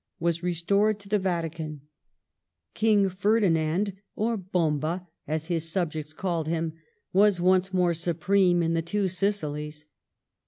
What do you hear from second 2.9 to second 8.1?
Ferdinand, or" Bomba" as his subjects called him, was once more